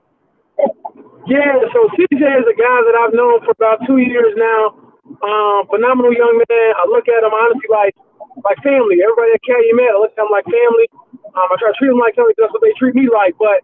Yeah, 1.25 1.55
so 1.71 1.87
CJ 1.95 2.19
is 2.19 2.47
a 2.47 2.57
guy 2.57 2.77
that 2.83 2.95
I've 2.99 3.13
known 3.15 3.39
for 3.45 3.51
about 3.51 3.79
two 3.87 3.97
years 3.97 4.35
now. 4.35 4.75
Um, 5.07 5.67
phenomenal 5.71 6.11
young 6.11 6.35
man. 6.35 6.69
I 6.75 6.83
look 6.91 7.07
at 7.07 7.23
him 7.23 7.31
honestly 7.31 7.71
like 7.71 7.95
like 8.43 8.59
family. 8.61 8.99
Everybody 9.01 9.33
at 9.33 9.41
Calumet, 9.41 9.91
I 9.91 9.97
look 9.97 10.11
at 10.11 10.19
him 10.19 10.31
like 10.31 10.45
family. 10.45 10.87
Um, 11.31 11.47
I 11.47 11.55
try 11.57 11.71
to 11.71 11.77
treat 11.79 11.89
him 11.89 11.99
like 11.99 12.15
family. 12.15 12.35
That's 12.37 12.51
what 12.51 12.61
they 12.61 12.75
treat 12.75 12.93
me 12.93 13.07
like. 13.07 13.35
But 13.39 13.63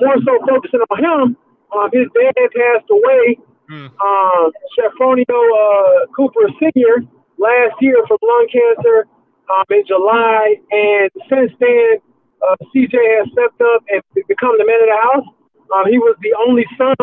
more 0.00 0.16
so 0.24 0.38
focusing 0.46 0.80
on 0.90 0.98
him. 0.98 1.36
Um, 1.70 1.88
his 1.92 2.06
dad 2.14 2.34
passed 2.34 2.90
away, 2.90 3.38
mm. 3.70 3.86
um, 3.86 4.50
Chefronio 4.74 5.38
uh, 5.38 6.06
Cooper 6.16 6.50
Sr. 6.58 7.06
last 7.38 7.74
year 7.80 8.02
from 8.08 8.18
lung 8.22 8.48
cancer 8.50 9.06
um, 9.46 9.64
in 9.70 9.86
July, 9.86 10.56
and 10.70 11.10
since 11.30 11.52
then, 11.60 12.02
uh, 12.42 12.56
CJ 12.74 12.94
has 13.20 13.30
stepped 13.32 13.60
up 13.60 13.84
and 13.88 14.02
become 14.26 14.58
the 14.58 14.66
man 14.66 14.82
of 14.82 14.90
the 14.90 15.00
house. 15.12 15.28
Um, 15.70 15.86
he 15.86 15.98
was 15.98 16.16
the 16.22 16.34
only 16.42 16.66
son 16.76 16.96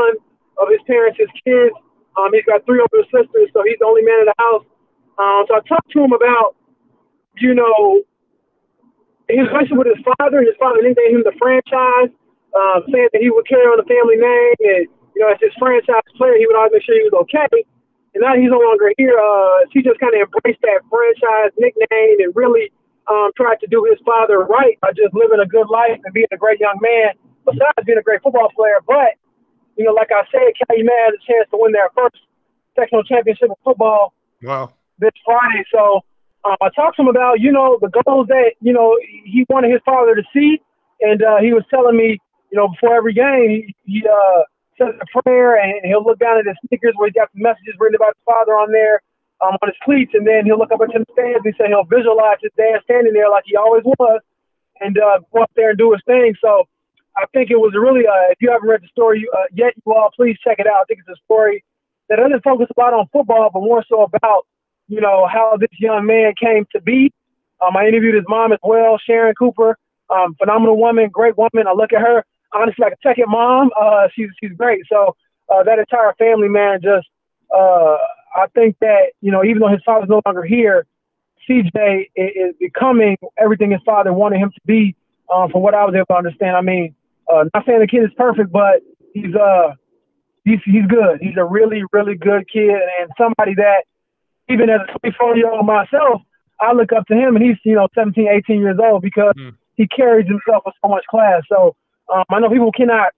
of 0.60 0.68
his 0.68 0.82
parents, 0.88 1.18
his 1.20 1.32
kids. 1.46 1.76
Um, 2.18 2.34
he's 2.34 2.44
got 2.44 2.66
three 2.66 2.82
older 2.82 3.06
sisters, 3.08 3.48
so 3.54 3.64
he's 3.64 3.80
the 3.80 3.88
only 3.88 4.04
man 4.04 4.28
of 4.28 4.28
the 4.34 4.40
house. 4.42 4.66
Um, 5.16 5.46
so 5.48 5.56
I 5.56 5.62
talked 5.64 5.92
to 5.92 6.04
him 6.04 6.12
about, 6.12 6.56
you 7.40 7.54
know, 7.54 8.04
his 9.30 9.48
relationship 9.48 9.78
with 9.78 9.88
his 9.96 10.04
father. 10.04 10.42
His 10.42 10.58
father 10.60 10.82
nicknamed 10.82 11.22
him 11.22 11.24
the 11.24 11.38
franchise 11.40 12.12
uh, 12.58 12.82
saying 12.90 13.14
that 13.14 13.22
he 13.22 13.30
would 13.30 13.46
carry 13.46 13.70
on 13.70 13.78
the 13.78 13.86
family 13.86 14.18
name 14.18 14.58
and 14.66 14.88
you 15.18 15.26
know, 15.26 15.34
as 15.34 15.42
his 15.42 15.50
franchise 15.58 16.06
player, 16.14 16.38
he 16.38 16.46
would 16.46 16.54
always 16.54 16.78
make 16.78 16.86
sure 16.86 16.94
he 16.94 17.10
was 17.10 17.26
okay. 17.26 17.50
And 18.14 18.22
now 18.22 18.38
he's 18.38 18.54
no 18.54 18.62
longer 18.62 18.94
here. 19.02 19.18
Uh, 19.18 19.66
he 19.74 19.82
just 19.82 19.98
kind 19.98 20.14
of 20.14 20.30
embraced 20.30 20.62
that 20.62 20.86
franchise 20.86 21.58
nickname 21.58 22.22
and 22.22 22.30
really 22.38 22.70
um, 23.10 23.34
tried 23.34 23.58
to 23.66 23.68
do 23.68 23.82
his 23.90 23.98
father 24.06 24.46
right 24.46 24.78
by 24.78 24.94
just 24.94 25.18
living 25.18 25.42
a 25.42 25.50
good 25.50 25.74
life 25.74 25.98
and 26.06 26.14
being 26.14 26.30
a 26.30 26.38
great 26.38 26.62
young 26.62 26.78
man, 26.86 27.18
besides 27.50 27.82
being 27.82 27.98
a 27.98 28.06
great 28.06 28.22
football 28.22 28.54
player. 28.54 28.78
But, 28.86 29.18
you 29.74 29.90
know, 29.90 29.98
like 29.98 30.14
I 30.14 30.22
said, 30.30 30.54
Calumet 30.54 30.94
had 31.02 31.18
a 31.18 31.22
chance 31.26 31.50
to 31.50 31.58
win 31.58 31.74
their 31.74 31.90
first 31.98 32.22
sectional 32.78 33.02
championship 33.02 33.50
of 33.50 33.58
football 33.66 34.14
wow. 34.46 34.70
this 35.02 35.18
Friday. 35.26 35.66
So 35.74 36.06
uh, 36.46 36.62
I 36.62 36.70
talked 36.78 36.98
to 36.98 37.02
him 37.02 37.10
about, 37.10 37.42
you 37.42 37.50
know, 37.50 37.82
the 37.82 37.90
goals 37.90 38.30
that, 38.30 38.54
you 38.62 38.74
know, 38.74 38.94
he 39.02 39.50
wanted 39.50 39.74
his 39.74 39.82
father 39.82 40.14
to 40.14 40.24
see. 40.30 40.62
And 41.02 41.26
uh, 41.26 41.42
he 41.42 41.54
was 41.54 41.66
telling 41.74 41.98
me, 41.98 42.22
you 42.52 42.58
know, 42.58 42.68
before 42.68 42.96
every 42.96 43.14
game, 43.14 43.50
he, 43.50 43.76
he 43.86 44.04
uh, 44.08 44.44
says 44.78 44.96
a 45.02 45.22
prayer 45.22 45.58
and 45.58 45.82
he'll 45.84 46.04
look 46.04 46.20
down 46.20 46.38
at 46.38 46.46
his 46.46 46.56
sneakers 46.68 46.94
where 46.96 47.10
he's 47.10 47.16
got 47.16 47.30
messages 47.34 47.76
written 47.80 47.96
about 47.96 48.16
his 48.16 48.24
father 48.26 48.54
on 48.54 48.72
there 48.72 49.02
um, 49.42 49.58
on 49.62 49.68
his 49.70 49.78
cleats. 49.84 50.12
And 50.14 50.26
then 50.26 50.46
he'll 50.46 50.58
look 50.58 50.72
up 50.72 50.82
into 50.82 51.00
the 51.00 51.12
stands 51.14 51.44
and 51.44 51.56
say 51.58 51.68
he'll 51.68 51.90
visualize 51.90 52.38
his 52.42 52.52
dad 52.58 52.80
standing 52.84 53.14
there 53.14 53.30
like 53.30 53.44
he 53.46 53.56
always 53.56 53.84
was 53.84 54.22
and 54.80 54.98
uh, 54.98 55.20
go 55.34 55.44
up 55.44 55.52
there 55.56 55.70
and 55.72 55.78
do 55.78 55.92
his 55.92 56.02
thing. 56.06 56.36
So 56.40 56.66
I 57.18 57.26
think 57.34 57.50
it 57.50 57.58
was 57.58 57.74
really, 57.74 58.06
uh, 58.06 58.32
if 58.32 58.38
you 58.42 58.52
haven't 58.52 58.70
read 58.70 58.82
the 58.82 58.88
story 58.94 59.26
uh, 59.34 59.50
yet, 59.52 59.74
you 59.76 59.94
all 59.94 60.10
please 60.16 60.38
check 60.44 60.60
it 60.60 60.68
out. 60.68 60.82
I 60.82 60.86
think 60.86 61.00
it's 61.02 61.10
a 61.10 61.24
story 61.26 61.64
that 62.10 62.18
doesn't 62.18 62.44
focus 62.44 62.68
a 62.70 62.80
lot 62.80 62.94
on 62.94 63.08
football, 63.12 63.50
but 63.52 63.60
more 63.60 63.84
so 63.90 64.04
about, 64.04 64.46
you 64.88 65.02
know, 65.02 65.28
how 65.28 65.58
this 65.60 65.74
young 65.80 66.06
man 66.06 66.34
came 66.40 66.66
to 66.72 66.82
be. 66.82 67.12
Um, 67.60 67.76
I 67.76 67.88
interviewed 67.88 68.16
his 68.16 68.24
mom 68.28 68.54
as 68.54 68.60
well, 68.62 69.00
Sharon 69.04 69.34
Cooper, 69.34 69.78
um, 70.10 70.36
phenomenal 70.36 70.78
woman, 70.78 71.10
great 71.10 71.36
woman. 71.38 71.68
I 71.68 71.74
look 71.74 71.92
at 71.92 72.02
her 72.02 72.24
honestly 72.58 72.84
like 72.84 72.94
a 72.94 73.08
second 73.08 73.26
mom. 73.28 73.70
Uh, 73.80 74.08
she's 74.16 74.30
she's 74.42 74.52
great. 74.58 74.82
So 74.92 75.16
uh, 75.50 75.64
that 75.64 75.80
entire 75.80 76.14
family, 76.18 76.50
man, 76.50 76.80
just 76.82 77.08
uh, 77.54 77.98
I 78.36 78.48
think 78.54 78.78
that 78.82 79.12
you 79.22 79.32
know, 79.32 79.44
even 79.44 79.60
though 79.60 79.70
his 79.70 79.82
father's 79.86 80.10
no 80.10 80.22
longer 80.26 80.44
here, 80.44 80.86
CJ 81.50 82.10
is, 82.16 82.32
is 82.36 82.56
becoming 82.60 83.18
everything 83.38 83.72
his 83.72 83.82
father 83.86 84.14
wanted 84.14 84.40
him 84.40 84.52
to 84.52 84.62
be. 84.66 84.96
Um, 85.34 85.52
from 85.52 85.62
what 85.62 85.74
I 85.74 85.84
was 85.84 85.94
able 85.94 86.06
to 86.06 86.16
understand, 86.16 86.56
I 86.56 86.62
mean, 86.62 86.96
uh, 87.32 87.44
not 87.54 87.66
saying 87.66 87.80
the 87.82 87.88
kid 87.88 88.04
is 88.04 88.12
perfect, 88.16 88.50
but 88.52 88.82
he's 89.14 89.36
uh 89.36 89.74
he's 90.46 90.60
he's 90.66 90.86
good. 90.88 91.20
He's 91.22 91.38
a 91.38 91.44
really 91.44 91.84
really 91.92 92.16
good 92.16 92.48
kid 92.52 92.80
and 93.00 93.10
somebody 93.18 93.56
that 93.56 93.84
even 94.50 94.70
as 94.70 94.82
a 94.88 95.00
24 95.00 95.38
year 95.38 95.52
old 95.52 95.66
myself, 95.66 96.22
I 96.60 96.74
look 96.74 96.92
up 96.94 97.06
to 97.08 97.14
him 97.14 97.36
and 97.36 97.46
he's 97.46 97.58
you 97.64 97.76
know 97.76 97.88
17, 97.94 98.28
18 98.28 98.60
years 98.60 98.78
old 98.82 99.02
because 99.02 99.34
mm. 99.38 99.54
he 99.76 99.88
carries 99.88 100.28
himself 100.28 100.64
with 100.66 100.76
so 100.82 100.90
much 100.90 101.04
class. 101.10 101.42
So 101.50 101.76
um, 102.14 102.24
I 102.30 102.40
know 102.40 102.50
people 102.50 102.72
cannot, 102.72 103.12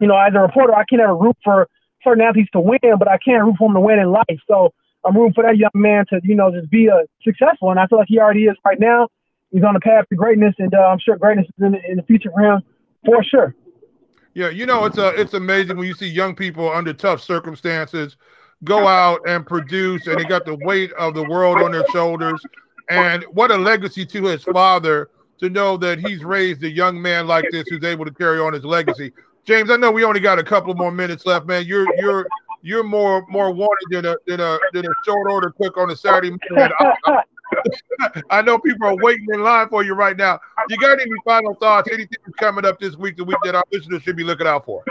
you 0.00 0.06
know, 0.06 0.16
as 0.16 0.32
a 0.34 0.40
reporter, 0.40 0.74
I 0.74 0.84
can 0.88 0.98
never 0.98 1.16
root 1.16 1.36
for 1.44 1.68
certain 2.02 2.22
athletes 2.22 2.50
to 2.52 2.60
win, 2.60 2.78
but 2.98 3.08
I 3.08 3.18
can't 3.18 3.44
root 3.44 3.56
for 3.58 3.68
them 3.68 3.74
to 3.74 3.80
win 3.80 3.98
in 3.98 4.10
life. 4.10 4.40
So 4.48 4.72
I'm 5.04 5.16
rooting 5.16 5.34
for 5.34 5.44
that 5.44 5.56
young 5.56 5.70
man 5.74 6.04
to 6.10 6.20
you 6.22 6.34
know 6.34 6.50
just 6.50 6.70
be 6.70 6.86
a 6.86 7.04
successful, 7.22 7.70
and 7.70 7.78
I 7.78 7.86
feel 7.86 7.98
like 7.98 8.08
he 8.08 8.18
already 8.18 8.44
is 8.44 8.56
right 8.64 8.80
now. 8.80 9.08
He's 9.50 9.62
on 9.62 9.74
the 9.74 9.80
path 9.80 10.06
to 10.08 10.16
greatness, 10.16 10.54
and 10.58 10.74
uh, 10.74 10.78
I'm 10.78 10.98
sure 10.98 11.16
greatness 11.16 11.46
is 11.46 11.64
in 11.64 11.72
the, 11.72 11.78
in 11.88 11.96
the 11.96 12.02
future 12.02 12.30
for 12.32 12.40
him 12.40 12.62
for 13.04 13.22
sure. 13.22 13.54
Yeah, 14.34 14.48
you 14.48 14.66
know 14.66 14.84
it's 14.84 14.98
uh, 14.98 15.12
it's 15.16 15.34
amazing 15.34 15.76
when 15.76 15.86
you 15.86 15.94
see 15.94 16.08
young 16.08 16.34
people 16.34 16.70
under 16.70 16.92
tough 16.92 17.22
circumstances 17.22 18.16
go 18.64 18.88
out 18.88 19.20
and 19.28 19.46
produce, 19.46 20.06
and 20.06 20.18
they 20.18 20.24
got 20.24 20.46
the 20.46 20.56
weight 20.62 20.92
of 20.94 21.14
the 21.14 21.22
world 21.24 21.60
on 21.60 21.72
their 21.72 21.86
shoulders. 21.88 22.40
And 22.88 23.22
what 23.24 23.50
a 23.50 23.56
legacy 23.56 24.04
to 24.06 24.24
his 24.24 24.42
father 24.42 25.10
to 25.44 25.50
know 25.50 25.76
that 25.76 25.98
he's 25.98 26.24
raised 26.24 26.62
a 26.64 26.70
young 26.70 27.00
man 27.00 27.26
like 27.26 27.44
this 27.50 27.64
who's 27.68 27.84
able 27.84 28.04
to 28.04 28.10
carry 28.10 28.40
on 28.40 28.52
his 28.52 28.64
legacy. 28.64 29.12
James, 29.44 29.70
I 29.70 29.76
know 29.76 29.90
we 29.90 30.04
only 30.04 30.20
got 30.20 30.38
a 30.38 30.42
couple 30.42 30.74
more 30.74 30.90
minutes 30.90 31.26
left, 31.26 31.46
man. 31.46 31.64
You're 31.66 31.86
you're 31.98 32.26
you're 32.62 32.82
more 32.82 33.26
more 33.28 33.52
wanted 33.52 33.86
than 33.90 34.06
a 34.06 34.16
than 34.26 34.40
a 34.40 34.58
than 34.72 34.86
a 34.86 34.94
short 35.04 35.30
order 35.30 35.50
cook 35.50 35.76
on 35.76 35.90
a 35.90 35.96
Saturday 35.96 36.30
morning. 36.50 36.72
I, 36.80 37.22
I 38.30 38.42
know 38.42 38.58
people 38.58 38.88
are 38.88 38.96
waiting 38.96 39.26
in 39.32 39.42
line 39.42 39.68
for 39.68 39.84
you 39.84 39.94
right 39.94 40.16
now. 40.16 40.40
You 40.70 40.78
got 40.78 40.98
any 40.98 41.10
final 41.24 41.54
thoughts? 41.56 41.90
Anything 41.92 42.18
coming 42.38 42.64
up 42.64 42.80
this 42.80 42.96
week, 42.96 43.16
the 43.16 43.24
week 43.24 43.36
that 43.44 43.54
our 43.54 43.64
listeners 43.70 44.02
should 44.02 44.16
be 44.16 44.24
looking 44.24 44.46
out 44.46 44.64
for? 44.64 44.82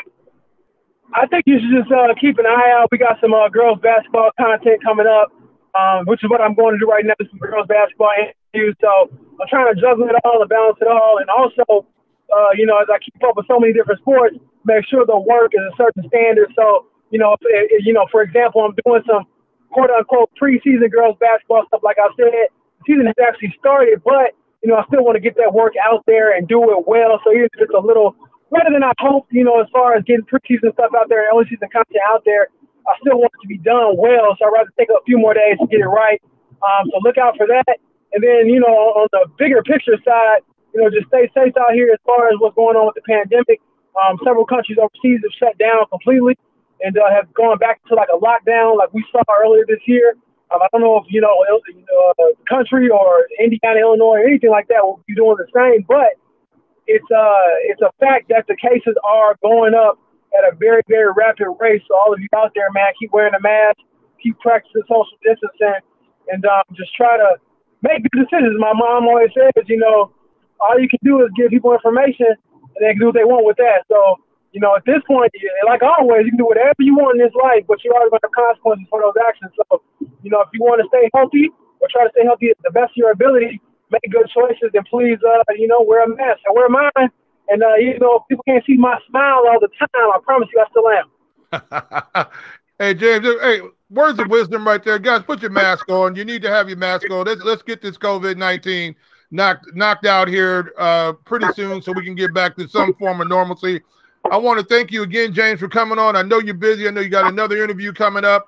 I 1.15 1.25
think 1.27 1.43
you 1.45 1.59
should 1.59 1.83
just 1.83 1.91
uh, 1.91 2.13
keep 2.19 2.37
an 2.37 2.45
eye 2.45 2.73
out. 2.77 2.89
We 2.91 2.97
got 2.97 3.17
some 3.21 3.33
uh, 3.33 3.49
girls 3.49 3.79
basketball 3.81 4.29
content 4.39 4.83
coming 4.83 5.05
up, 5.07 5.31
um, 5.77 6.05
which 6.05 6.23
is 6.23 6.29
what 6.29 6.41
I'm 6.41 6.53
going 6.53 6.73
to 6.73 6.79
do 6.79 6.89
right 6.89 7.05
now. 7.05 7.13
Is 7.19 7.27
some 7.29 7.39
girls 7.39 7.67
basketball 7.67 8.11
interviews. 8.53 8.75
So 8.81 9.09
I'm 9.39 9.49
trying 9.49 9.73
to 9.73 9.79
juggle 9.79 10.07
it 10.07 10.15
all 10.23 10.41
and 10.41 10.49
balance 10.49 10.77
it 10.81 10.87
all, 10.87 11.17
and 11.17 11.29
also, 11.29 11.85
uh, 12.29 12.51
you 12.55 12.65
know, 12.65 12.77
as 12.77 12.87
I 12.89 12.97
keep 12.99 13.17
up 13.23 13.35
with 13.35 13.47
so 13.47 13.59
many 13.59 13.73
different 13.73 14.01
sports, 14.01 14.37
make 14.65 14.85
sure 14.87 15.05
the 15.05 15.17
work 15.19 15.51
is 15.53 15.61
a 15.61 15.75
certain 15.75 16.07
standard. 16.07 16.51
So, 16.55 16.87
you 17.09 17.19
know, 17.19 17.35
if, 17.41 17.85
you 17.85 17.93
know, 17.93 18.05
for 18.11 18.21
example, 18.21 18.61
I'm 18.61 18.75
doing 18.85 19.03
some 19.05 19.25
quote 19.73 19.89
unquote 19.89 20.29
preseason 20.39 20.89
girls 20.91 21.17
basketball 21.19 21.65
stuff. 21.67 21.81
Like 21.83 21.97
I 21.97 22.07
said, 22.15 22.29
the 22.29 22.83
season 22.85 23.05
has 23.09 23.17
actually 23.21 23.53
started, 23.59 24.01
but 24.05 24.37
you 24.63 24.71
know, 24.71 24.79
I 24.79 24.87
still 24.87 25.03
want 25.03 25.19
to 25.19 25.23
get 25.23 25.35
that 25.37 25.51
work 25.51 25.73
out 25.75 26.07
there 26.07 26.31
and 26.31 26.47
do 26.47 26.63
it 26.71 26.87
well. 26.87 27.19
So 27.25 27.35
even 27.35 27.51
if 27.51 27.67
it's 27.67 27.75
a 27.75 27.83
little 27.83 28.15
better 28.47 28.71
than 28.71 28.83
I 28.83 28.95
hoped, 28.97 29.33
you 29.33 29.43
know, 29.43 29.59
as 29.59 29.67
far 29.75 29.93
as 29.93 30.07
getting 30.07 30.23
preseason 30.23 30.71
stuff 30.71 30.95
out 30.95 31.11
there 31.11 31.27
and 31.27 31.35
early 31.35 31.43
season 31.51 31.67
content 31.67 31.99
out 32.07 32.23
there, 32.23 32.47
I 32.87 32.95
still 33.03 33.19
want 33.19 33.35
it 33.35 33.41
to 33.43 33.49
be 33.51 33.59
done 33.59 33.99
well. 33.99 34.39
So 34.39 34.47
I'd 34.47 34.55
rather 34.55 34.71
take 34.79 34.87
a 34.87 35.03
few 35.03 35.19
more 35.19 35.33
days 35.35 35.59
to 35.59 35.67
get 35.67 35.83
it 35.83 35.91
right. 35.91 36.21
Um, 36.63 36.87
so 36.87 37.03
look 37.03 37.19
out 37.19 37.35
for 37.35 37.47
that. 37.47 37.75
And 38.13 38.21
then, 38.23 38.47
you 38.47 38.59
know, 38.61 39.01
on 39.01 39.07
the 39.11 39.25
bigger 39.37 39.61
picture 39.63 39.97
side, 40.05 40.45
you 40.73 40.81
know, 40.81 40.89
just 40.89 41.07
stay 41.07 41.29
safe 41.33 41.53
out 41.57 41.73
here 41.73 41.89
as 41.93 41.99
far 42.05 42.29
as 42.29 42.37
what's 42.37 42.55
going 42.55 42.77
on 42.77 42.85
with 42.85 42.97
the 42.97 43.05
pandemic. 43.05 43.61
Um, 43.93 44.17
several 44.25 44.45
countries 44.45 44.77
overseas 44.77 45.21
have 45.21 45.35
shut 45.37 45.57
down 45.57 45.85
completely 45.89 46.37
and 46.81 46.97
uh, 46.97 47.09
have 47.09 47.33
gone 47.33 47.57
back 47.57 47.81
to 47.89 47.95
like 47.95 48.09
a 48.13 48.17
lockdown 48.17 48.77
like 48.77 48.93
we 48.93 49.05
saw 49.11 49.21
earlier 49.41 49.65
this 49.67 49.81
year. 49.85 50.13
Um, 50.53 50.61
I 50.61 50.67
don't 50.71 50.81
know 50.81 50.97
if, 50.97 51.05
you 51.09 51.21
know, 51.21 51.33
uh, 51.33 52.13
the 52.17 52.33
country 52.49 52.89
or 52.89 53.25
Indiana, 53.41 53.81
Illinois, 53.81 54.21
or 54.21 54.25
anything 54.25 54.49
like 54.49 54.67
that 54.69 54.81
will 54.81 55.01
be 55.07 55.15
doing 55.15 55.37
the 55.37 55.49
same, 55.53 55.85
but 55.87 56.17
it's, 56.85 57.09
uh, 57.09 57.49
it's 57.69 57.81
a 57.81 57.89
fact 57.99 58.29
that 58.29 58.45
the 58.45 58.57
cases 58.57 58.93
are 59.05 59.37
going 59.41 59.73
up 59.73 59.97
at 60.37 60.45
a 60.45 60.55
very, 60.57 60.81
very 60.87 61.13
rapid 61.13 61.49
rate. 61.59 61.81
So 61.87 61.95
all 61.95 62.13
of 62.13 62.19
you 62.19 62.27
out 62.35 62.51
there, 62.53 62.69
man, 62.71 62.93
keep 62.99 63.13
wearing 63.13 63.33
a 63.33 63.41
mask, 63.41 63.77
keep 64.21 64.37
practicing 64.39 64.81
social 64.89 65.17
distancing, 65.23 65.81
and 66.29 66.45
um, 66.45 66.63
just 66.73 66.93
try 66.93 67.17
to 67.17 67.37
make 67.83 68.01
good 68.07 68.25
decisions. 68.25 68.55
My 68.57 68.73
mom 68.73 69.05
always 69.05 69.29
says, 69.35 69.51
you 69.67 69.77
know, 69.77 70.09
all 70.63 70.79
you 70.79 70.87
can 70.87 71.03
do 71.03 71.21
is 71.21 71.29
give 71.35 71.51
people 71.51 71.75
information, 71.75 72.31
and 72.31 72.79
they 72.79 72.95
can 72.95 72.99
do 72.99 73.11
what 73.11 73.17
they 73.19 73.27
want 73.27 73.45
with 73.45 73.59
that. 73.59 73.83
So, 73.91 74.23
you 74.55 74.63
know, 74.63 74.75
at 74.75 74.87
this 74.87 75.03
point, 75.05 75.29
like 75.67 75.83
always, 75.83 76.23
you 76.25 76.31
can 76.31 76.39
do 76.39 76.47
whatever 76.47 76.79
you 76.79 76.95
want 76.95 77.19
in 77.19 77.25
this 77.25 77.35
life, 77.35 77.67
but 77.67 77.83
you're 77.83 77.93
always 77.93 78.09
going 78.09 78.23
to 78.23 78.29
have 78.31 78.39
consequences 78.39 78.87
for 78.89 79.03
those 79.03 79.17
actions. 79.19 79.51
So, 79.59 79.83
you 80.23 80.31
know, 80.31 80.41
if 80.41 80.49
you 80.55 80.63
want 80.63 80.79
to 80.79 80.87
stay 80.87 81.11
healthy 81.13 81.51
or 81.83 81.91
try 81.91 82.07
to 82.07 82.13
stay 82.15 82.23
healthy 82.23 82.55
to 82.55 82.63
the 82.63 82.71
best 82.71 82.95
of 82.95 82.97
your 82.97 83.11
ability, 83.11 83.59
make 83.91 84.07
good 84.09 84.29
choices, 84.31 84.71
then 84.71 84.87
please, 84.87 85.19
uh, 85.21 85.43
you 85.57 85.67
know, 85.67 85.83
wear 85.83 86.07
a 86.07 86.09
mask. 86.09 86.41
I 86.47 86.53
wear 86.55 86.69
mine, 86.69 87.11
and 87.49 87.59
uh, 87.61 87.75
you 87.75 87.99
know, 87.99 88.23
people 88.29 88.45
can't 88.47 88.63
see 88.65 88.77
my 88.77 88.95
smile 89.09 89.43
all 89.49 89.59
the 89.59 89.69
time. 89.75 90.07
I 90.15 90.17
promise 90.23 90.47
you, 90.53 90.63
I 90.63 90.67
still 90.71 90.87
am. 90.89 91.07
hey, 92.79 92.93
James. 92.93 93.25
Hey, 93.41 93.61
words 93.89 94.19
of 94.19 94.27
wisdom 94.27 94.65
right 94.65 94.83
there, 94.83 94.99
guys. 94.99 95.23
Put 95.23 95.41
your 95.41 95.51
mask 95.51 95.89
on. 95.89 96.15
You 96.15 96.25
need 96.25 96.41
to 96.41 96.49
have 96.49 96.67
your 96.67 96.77
mask 96.77 97.09
on. 97.11 97.25
Let's 97.25 97.43
let's 97.43 97.61
get 97.61 97.81
this 97.81 97.97
COVID 97.97 98.37
nineteen 98.37 98.95
knocked 99.31 99.73
knocked 99.75 100.05
out 100.05 100.27
here 100.27 100.73
uh, 100.77 101.13
pretty 101.13 101.47
soon, 101.55 101.81
so 101.81 101.91
we 101.91 102.03
can 102.03 102.15
get 102.15 102.33
back 102.33 102.55
to 102.57 102.67
some 102.67 102.93
form 102.95 103.21
of 103.21 103.27
normalcy. 103.27 103.81
I 104.31 104.37
want 104.37 104.59
to 104.59 104.65
thank 104.65 104.91
you 104.91 105.03
again, 105.03 105.33
James, 105.33 105.59
for 105.59 105.67
coming 105.67 105.99
on. 105.99 106.15
I 106.15 106.21
know 106.21 106.39
you're 106.39 106.53
busy. 106.53 106.87
I 106.87 106.91
know 106.91 107.01
you 107.01 107.09
got 107.09 107.27
another 107.27 107.61
interview 107.61 107.91
coming 107.91 108.23
up. 108.23 108.47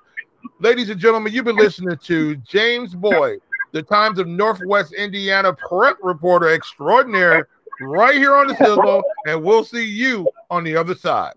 Ladies 0.60 0.88
and 0.88 0.98
gentlemen, 0.98 1.32
you've 1.32 1.44
been 1.44 1.56
listening 1.56 1.98
to 1.98 2.36
James 2.36 2.94
Boyd, 2.94 3.40
the 3.72 3.82
Times 3.82 4.18
of 4.18 4.26
Northwest 4.26 4.94
Indiana 4.94 5.52
prep 5.52 5.98
reporter 6.02 6.48
extraordinaire, 6.48 7.48
right 7.80 8.14
here 8.14 8.36
on 8.36 8.46
the 8.46 8.54
Sizzle, 8.56 9.02
and 9.26 9.42
we'll 9.42 9.64
see 9.64 9.84
you 9.84 10.26
on 10.50 10.64
the 10.64 10.76
other 10.76 10.94
side. 10.94 11.34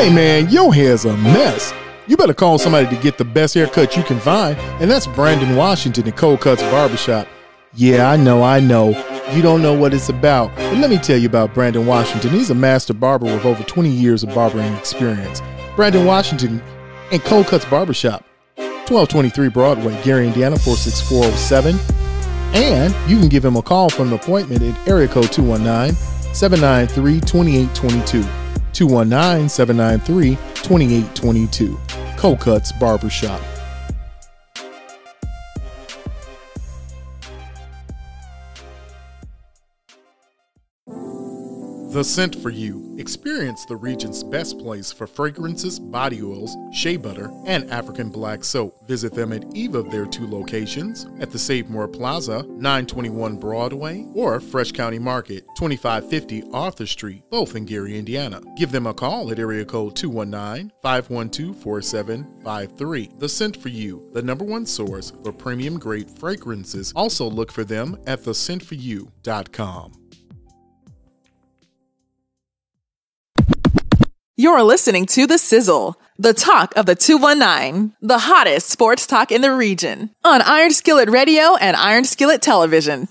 Hey 0.00 0.08
man, 0.08 0.48
your 0.48 0.72
hair's 0.72 1.04
a 1.04 1.14
mess. 1.18 1.74
You 2.06 2.16
better 2.16 2.32
call 2.32 2.56
somebody 2.56 2.88
to 2.88 3.02
get 3.02 3.18
the 3.18 3.24
best 3.26 3.52
haircut 3.52 3.98
you 3.98 4.02
can 4.02 4.18
find, 4.18 4.58
and 4.80 4.90
that's 4.90 5.06
Brandon 5.06 5.56
Washington 5.56 6.08
at 6.08 6.16
Cold 6.16 6.40
Cuts 6.40 6.62
Barbershop. 6.62 7.28
Yeah, 7.74 8.08
I 8.08 8.16
know, 8.16 8.42
I 8.42 8.60
know. 8.60 8.92
You 9.34 9.42
don't 9.42 9.60
know 9.60 9.78
what 9.78 9.92
it's 9.92 10.08
about, 10.08 10.56
but 10.56 10.78
let 10.78 10.88
me 10.88 10.96
tell 10.96 11.18
you 11.18 11.28
about 11.28 11.52
Brandon 11.52 11.84
Washington. 11.84 12.30
He's 12.30 12.48
a 12.48 12.54
master 12.54 12.94
barber 12.94 13.26
with 13.26 13.44
over 13.44 13.62
20 13.62 13.90
years 13.90 14.22
of 14.22 14.34
barbering 14.34 14.72
experience. 14.72 15.42
Brandon 15.76 16.06
Washington 16.06 16.62
and 17.12 17.22
Cold 17.24 17.48
Cuts 17.48 17.66
Barbershop, 17.66 18.24
1223 18.56 19.48
Broadway, 19.50 20.02
Gary, 20.02 20.28
Indiana 20.28 20.56
46407. 20.56 21.78
And 22.54 22.94
you 23.06 23.18
can 23.18 23.28
give 23.28 23.44
him 23.44 23.56
a 23.56 23.62
call 23.62 23.90
for 23.90 24.04
an 24.04 24.14
appointment 24.14 24.62
at 24.62 24.88
area 24.88 25.08
code 25.08 25.30
219 25.30 25.94
793 26.32 27.20
2822. 27.20 28.39
219 28.72 29.48
793 29.48 30.36
2822. 30.62 31.78
Cold 32.16 32.40
Cuts 32.40 32.72
Barbershop. 32.72 33.59
The 41.90 42.04
Scent 42.04 42.36
for 42.36 42.50
You. 42.50 42.94
Experience 43.00 43.64
the 43.64 43.74
region's 43.74 44.22
best 44.22 44.60
place 44.60 44.92
for 44.92 45.08
fragrances, 45.08 45.80
body 45.80 46.22
oils, 46.22 46.56
shea 46.72 46.96
butter, 46.96 47.32
and 47.46 47.68
African 47.68 48.10
black 48.10 48.44
soap. 48.44 48.86
Visit 48.86 49.12
them 49.12 49.32
at 49.32 49.44
either 49.56 49.80
of 49.80 49.90
their 49.90 50.06
two 50.06 50.28
locations 50.28 51.08
at 51.18 51.32
the 51.32 51.38
Save 51.38 51.68
More 51.68 51.88
Plaza, 51.88 52.44
921 52.44 53.38
Broadway, 53.38 54.06
or 54.14 54.38
Fresh 54.38 54.70
County 54.70 55.00
Market, 55.00 55.44
2550 55.56 56.44
Arthur 56.52 56.86
Street, 56.86 57.24
both 57.28 57.56
in 57.56 57.64
Gary, 57.64 57.98
Indiana. 57.98 58.40
Give 58.56 58.70
them 58.70 58.86
a 58.86 58.94
call 58.94 59.32
at 59.32 59.40
area 59.40 59.64
code 59.64 59.96
219 59.96 60.70
512 60.82 61.56
4753. 61.56 63.10
The 63.18 63.28
Scent 63.28 63.56
for 63.56 63.68
You, 63.68 64.08
the 64.12 64.22
number 64.22 64.44
one 64.44 64.64
source 64.64 65.10
for 65.24 65.32
premium 65.32 65.76
grade 65.76 66.08
fragrances. 66.08 66.92
Also 66.94 67.28
look 67.28 67.50
for 67.50 67.64
them 67.64 67.98
at 68.06 68.20
thescentforyou.com. 68.20 69.99
You're 74.40 74.62
listening 74.62 75.04
to 75.08 75.26
The 75.26 75.36
Sizzle, 75.36 76.00
the 76.18 76.32
talk 76.32 76.74
of 76.74 76.86
the 76.86 76.94
219, 76.94 77.92
the 78.00 78.20
hottest 78.20 78.70
sports 78.70 79.06
talk 79.06 79.30
in 79.30 79.42
the 79.42 79.52
region, 79.52 80.08
on 80.24 80.40
Iron 80.40 80.70
Skillet 80.70 81.10
Radio 81.10 81.56
and 81.56 81.76
Iron 81.76 82.04
Skillet 82.04 82.40
Television. 82.40 83.08